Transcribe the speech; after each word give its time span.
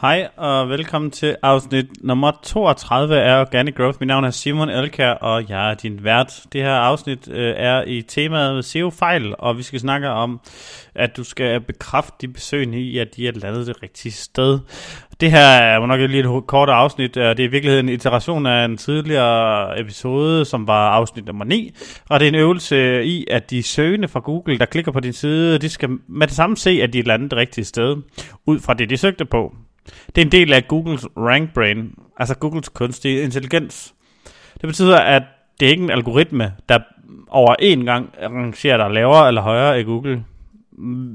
Hej 0.00 0.28
og 0.36 0.68
velkommen 0.68 1.10
til 1.10 1.36
afsnit 1.42 1.86
nummer 2.02 2.32
32 2.42 3.20
af 3.20 3.40
Organic 3.40 3.74
Growth. 3.74 3.96
Mit 4.00 4.06
navn 4.06 4.24
er 4.24 4.30
Simon 4.30 4.68
Elkær, 4.68 5.10
og 5.10 5.48
jeg 5.48 5.70
er 5.70 5.74
din 5.74 6.04
vært. 6.04 6.42
Det 6.52 6.62
her 6.62 6.74
afsnit 6.74 7.28
øh, 7.28 7.54
er 7.56 7.84
i 7.86 8.02
temaet 8.02 8.64
SEO-fejl, 8.64 9.34
og 9.38 9.58
vi 9.58 9.62
skal 9.62 9.80
snakke 9.80 10.08
om, 10.08 10.40
at 10.94 11.16
du 11.16 11.24
skal 11.24 11.60
bekræfte 11.60 12.16
de 12.20 12.28
besøgende 12.28 12.80
i, 12.80 12.98
at 12.98 13.16
de 13.16 13.28
er 13.28 13.32
landet 13.32 13.66
det 13.66 13.82
rigtige 13.82 14.12
sted. 14.12 14.58
Det 15.20 15.30
her 15.30 15.40
er 15.40 15.86
nok 15.86 16.00
lige 16.00 16.36
et 16.36 16.46
kort 16.46 16.68
afsnit. 16.68 17.14
Det 17.14 17.40
er 17.40 17.44
i 17.44 17.46
virkeligheden 17.46 17.88
en 17.88 17.94
iteration 17.94 18.46
af 18.46 18.64
en 18.64 18.76
tidligere 18.76 19.80
episode, 19.80 20.44
som 20.44 20.66
var 20.66 20.90
afsnit 20.90 21.26
nummer 21.26 21.44
9. 21.44 21.74
Og 22.10 22.20
det 22.20 22.26
er 22.26 22.32
en 22.32 22.38
øvelse 22.38 23.04
i, 23.04 23.26
at 23.30 23.50
de 23.50 23.62
søgende 23.62 24.08
fra 24.08 24.20
Google, 24.20 24.58
der 24.58 24.64
klikker 24.66 24.92
på 24.92 25.00
din 25.00 25.12
side, 25.12 25.58
de 25.58 25.68
skal 25.68 25.90
med 26.08 26.26
det 26.26 26.36
samme 26.36 26.56
se, 26.56 26.80
at 26.82 26.92
de 26.92 26.98
er 26.98 27.04
landet 27.04 27.30
det 27.30 27.38
rigtige 27.38 27.64
sted, 27.64 27.96
ud 28.46 28.60
fra 28.60 28.74
det, 28.74 28.90
de 28.90 28.96
søgte 28.96 29.24
på. 29.24 29.54
Det 29.86 30.18
er 30.18 30.24
en 30.24 30.32
del 30.32 30.52
af 30.52 30.68
Googles 30.68 31.06
Rank 31.16 31.54
Brain, 31.54 31.94
altså 32.16 32.34
Googles 32.34 32.68
kunstige 32.68 33.22
intelligens. 33.22 33.94
Det 34.60 34.66
betyder, 34.68 34.98
at 34.98 35.22
det 35.60 35.66
er 35.66 35.70
ikke 35.70 35.84
en 35.84 35.90
algoritme, 35.90 36.52
der 36.68 36.78
over 37.28 37.54
en 37.58 37.84
gang 37.84 38.14
rangerer 38.22 38.76
dig 38.76 38.90
lavere 38.90 39.28
eller 39.28 39.40
højere 39.40 39.80
i 39.80 39.84
Google, 39.84 40.24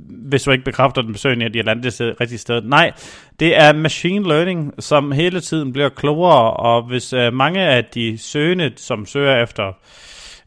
hvis 0.08 0.44
du 0.44 0.52
ikke 0.52 0.64
bekræfter 0.64 1.02
den 1.02 1.14
besøgende, 1.14 1.46
at 1.46 1.54
de 1.54 1.60
er 1.60 1.64
landet 1.64 2.00
det 2.00 2.22
rigtige 2.22 2.40
sted. 2.40 2.62
Nej, 2.62 2.92
det 3.40 3.58
er 3.58 3.74
machine 3.74 4.28
learning, 4.28 4.74
som 4.80 5.12
hele 5.12 5.40
tiden 5.40 5.74
bliver 5.74 5.90
klogere, 5.90 6.52
og 6.52 6.82
hvis 6.84 7.14
uh, 7.14 7.34
mange 7.34 7.60
af 7.62 7.86
de 7.86 8.18
søgende, 8.18 8.72
som 8.76 9.06
søger 9.06 9.44
efter 9.44 9.74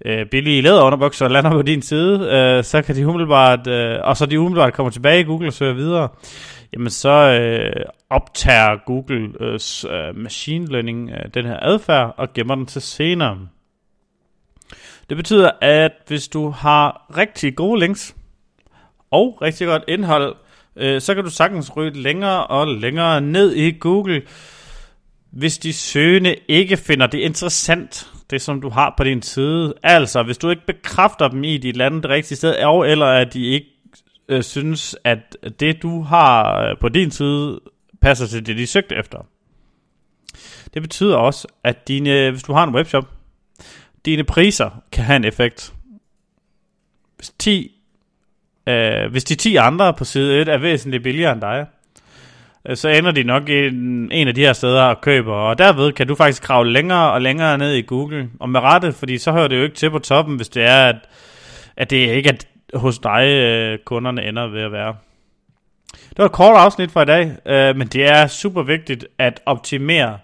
øh, 0.05 0.27
billige 0.27 0.63
læderunderbukser, 0.63 1.29
lander 1.29 1.51
på 1.51 1.63
din 1.63 1.83
side, 1.83 2.29
øh, 2.31 2.65
så 2.65 2.83
kan 2.83 2.97
de 2.97 3.07
umiddelbart, 3.07 3.67
øh, 3.67 3.99
og 4.03 4.17
så 4.17 4.27
de 4.27 4.41
umiddelbart 4.41 4.73
kommer 4.73 4.91
tilbage 4.91 5.21
i 5.21 5.25
Google 5.25 5.49
og 5.49 5.53
søger 5.53 5.75
videre, 5.75 6.09
jamen 6.73 6.91
så 6.91 7.11
øh, 7.11 7.85
optager 8.11 8.85
Googles 8.87 9.85
øh, 9.85 10.09
øh, 10.09 10.17
machine 10.17 10.67
learning 10.67 11.11
øh, 11.11 11.35
den 11.35 11.45
her 11.45 11.59
adfærd 11.63 12.15
og 12.17 12.33
gemmer 12.33 12.55
den 12.55 12.67
til 12.67 12.83
senere. 12.83 13.39
Det 15.09 15.17
betyder, 15.17 15.51
at 15.61 15.93
hvis 16.07 16.29
du 16.29 16.51
har 16.51 17.07
rigtig 17.17 17.57
gode 17.57 17.81
links 17.81 18.17
og 19.11 19.39
rigtig 19.43 19.67
godt 19.67 19.83
indhold, 19.89 20.37
øh, 20.77 21.01
så 21.01 21.15
kan 21.15 21.25
du 21.25 21.31
sagtens 21.31 21.77
ryge 21.77 22.03
længere 22.03 22.47
og 22.47 22.67
længere 22.67 23.21
ned 23.21 23.55
i 23.55 23.71
Google, 23.71 24.23
hvis 25.31 25.59
de 25.59 25.73
søgende 25.73 26.37
ikke 26.49 26.77
finder 26.77 27.07
det 27.07 27.19
interessant, 27.19 28.13
det 28.31 28.43
som 28.43 28.61
du 28.61 28.69
har 28.69 28.95
på 28.97 29.05
din 29.05 29.23
side. 29.23 29.75
Altså, 29.83 30.23
hvis 30.23 30.39
du 30.39 30.51
ikke 30.51 30.67
bekræfter 30.67 31.29
dem 31.29 31.45
i, 31.45 31.57
at 31.57 31.63
de 31.63 31.73
lander 31.73 32.01
det 32.01 32.11
rigtige 32.11 32.37
sted, 32.37 32.57
og 32.65 32.89
eller 32.89 33.07
at 33.07 33.35
de 33.35 33.47
ikke 33.47 33.67
øh, 34.29 34.43
synes, 34.43 34.97
at 35.05 35.37
det 35.61 35.83
du 35.83 36.03
har 36.03 36.63
øh, 36.63 36.79
på 36.81 36.89
din 36.89 37.11
side, 37.11 37.61
passer 38.01 38.27
til 38.27 38.47
det, 38.47 38.57
de 38.57 38.67
søgte 38.67 38.95
efter. 38.95 39.19
Det 40.75 40.83
betyder 40.83 41.17
også, 41.17 41.49
at 41.65 41.89
dine, 41.89 42.31
hvis 42.31 42.43
du 42.43 42.53
har 42.53 42.65
en 42.65 42.75
webshop, 42.75 43.05
dine 44.05 44.25
priser 44.25 44.83
kan 44.93 45.05
have 45.05 45.17
en 45.17 45.25
effekt. 45.25 45.75
Hvis, 47.17 47.33
10, 47.39 47.73
øh, 48.67 49.11
hvis 49.11 49.25
de 49.25 49.35
10 49.35 49.57
andre 49.57 49.95
på 49.95 50.05
side 50.05 50.41
1 50.41 50.49
er 50.49 50.59
væsentligt 50.59 51.03
billigere 51.03 51.33
end 51.33 51.41
dig, 51.41 51.67
Øh, 52.69 52.77
så 52.77 52.89
ender 52.89 53.11
de 53.11 53.23
nok 53.23 53.49
i 53.49 53.67
en, 53.67 54.13
en 54.13 54.29
af 54.29 54.35
de 54.35 54.41
her 54.41 54.53
steder 54.53 54.83
og 54.83 55.01
køber, 55.01 55.35
og 55.35 55.59
derved 55.59 55.93
kan 55.93 56.07
du 56.07 56.15
faktisk 56.15 56.43
kravle 56.43 56.73
længere 56.73 57.13
og 57.13 57.23
længere 57.23 57.59
ned 57.59 57.73
i 57.73 57.83
Google, 57.83 58.29
og 58.41 58.51
med 58.51 58.61
rette, 58.61 58.93
fordi 58.93 59.19
så 59.19 59.33
hører 59.33 59.49
det 59.49 59.57
jo 59.57 59.63
ikke 59.63 59.77
til 59.77 59.91
på 59.91 59.99
toppen, 59.99 60.37
hvis 60.37 60.49
det 60.49 60.63
er, 60.65 60.87
at, 60.87 60.97
at 61.77 61.91
det 61.91 61.97
ikke 61.97 62.29
er 62.29 62.79
hos 62.79 62.99
dig, 62.99 63.27
øh, 63.27 63.79
kunderne 63.85 64.29
ender 64.29 64.47
ved 64.47 64.63
at 64.63 64.73
være. 64.73 64.97
Det 65.93 66.19
var 66.19 66.25
et 66.25 66.33
kort 66.33 66.57
afsnit 66.57 66.91
for 66.91 67.03
i 67.03 67.05
dag, 67.05 67.33
øh, 67.47 67.77
men 67.77 67.89
det 67.89 68.09
er 68.09 68.27
super 68.27 68.63
vigtigt 68.63 69.07
at 69.19 69.41
optimere 69.47 70.19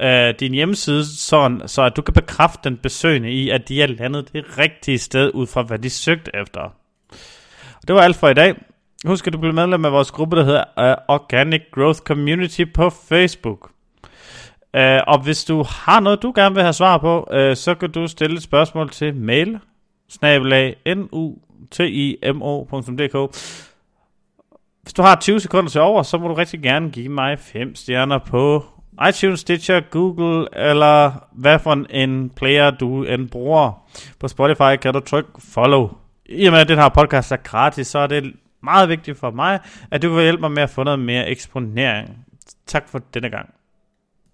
øh, 0.00 0.34
din 0.40 0.54
hjemmeside, 0.54 1.16
sådan, 1.18 1.62
så 1.66 1.82
at 1.82 1.96
du 1.96 2.02
kan 2.02 2.14
bekræfte 2.14 2.60
den 2.64 2.76
besøgende 2.76 3.30
i, 3.30 3.50
at 3.50 3.68
de 3.68 3.82
er 3.82 3.86
landet 3.86 4.32
det 4.32 4.58
rigtige 4.58 4.98
sted, 4.98 5.30
ud 5.34 5.46
fra 5.46 5.62
hvad 5.62 5.78
de 5.78 5.90
søgte 5.90 6.30
efter. 6.34 6.72
Det 7.86 7.94
var 7.94 8.00
alt 8.00 8.16
for 8.16 8.28
i 8.28 8.34
dag. 8.34 8.54
Husk 9.04 9.26
at 9.26 9.32
du 9.32 9.38
bliver 9.38 9.54
medlem 9.54 9.84
af 9.84 9.92
vores 9.92 10.10
gruppe, 10.10 10.36
der 10.36 10.44
hedder 10.44 10.64
uh, 10.76 11.14
Organic 11.14 11.62
Growth 11.72 11.98
Community 11.98 12.64
på 12.74 12.90
Facebook. 12.90 13.70
Uh, 14.74 14.80
og 15.06 15.22
hvis 15.22 15.44
du 15.44 15.64
har 15.68 16.00
noget, 16.00 16.22
du 16.22 16.32
gerne 16.36 16.54
vil 16.54 16.62
have 16.62 16.72
svar 16.72 16.98
på, 16.98 17.28
uh, 17.32 17.54
så 17.54 17.74
kan 17.80 17.90
du 17.90 18.06
stille 18.06 18.36
et 18.36 18.42
spørgsmål 18.42 18.90
til 18.90 19.14
mail 19.14 19.58
snabelag 20.08 20.76
nutimo.dk. 20.86 21.76
Hvis 24.82 24.92
du 24.92 25.02
har 25.02 25.16
20 25.20 25.40
sekunder 25.40 25.70
til 25.70 25.80
over, 25.80 26.02
så 26.02 26.18
må 26.18 26.28
du 26.28 26.34
rigtig 26.34 26.62
gerne 26.62 26.90
give 26.90 27.08
mig 27.08 27.38
5 27.38 27.74
stjerner 27.74 28.18
på 28.18 28.64
iTunes, 29.08 29.40
Stitcher, 29.40 29.80
Google, 29.80 30.46
eller 30.52 31.12
hvad 31.32 31.58
for 31.58 31.84
en 31.90 32.30
player 32.30 32.70
du 32.70 33.04
end 33.04 33.28
bruger. 33.28 33.82
På 34.20 34.28
Spotify 34.28 34.76
kan 34.82 34.94
du 34.94 35.00
trykke 35.00 35.30
follow. 35.38 35.90
I 36.26 36.46
og 36.46 36.52
med 36.52 36.60
at 36.60 36.68
den 36.68 36.78
her 36.78 36.88
podcast 36.88 37.32
er 37.32 37.36
gratis, 37.36 37.86
så 37.86 37.98
er 37.98 38.06
det 38.06 38.32
meget 38.66 38.88
vigtigt 38.88 39.18
for 39.18 39.30
mig, 39.30 39.60
at 39.90 40.02
du 40.02 40.08
kan 40.14 40.22
hjælpe 40.22 40.40
mig 40.40 40.50
med 40.50 40.62
at 40.62 40.70
få 40.70 40.82
noget 40.84 40.98
mere 40.98 41.28
eksponering. 41.28 42.26
Tak 42.66 42.88
for 42.88 42.98
denne 43.14 43.30
gang. 43.30 43.55